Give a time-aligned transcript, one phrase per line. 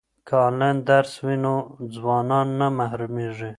[0.27, 1.53] که انلاین درس وي نو
[1.95, 3.49] ځوانان نه محرومیږي.